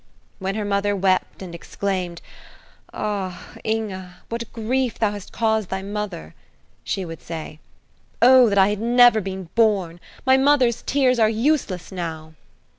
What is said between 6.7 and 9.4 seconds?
she would say, "Oh that I had never